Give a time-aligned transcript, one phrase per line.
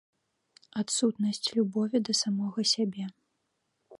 [0.81, 3.05] Адсутнасць любові да самога сябе.